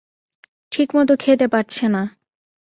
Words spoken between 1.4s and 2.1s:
পারছে না।